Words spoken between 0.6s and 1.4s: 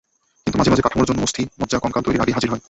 মাঝে কাঠামোর জন্য